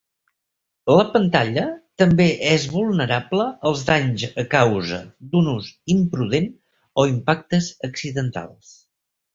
La 0.99 1.03
pantalla 1.15 1.65
també 2.03 2.27
és 2.53 2.65
vulnerable 2.77 3.47
als 3.73 3.85
danys 3.93 4.27
a 4.45 4.49
causa 4.57 5.01
d'un 5.35 5.53
ús 5.55 5.69
imprudent 5.99 6.51
o 7.05 7.09
impactes 7.17 7.75
accidentals. 7.93 8.79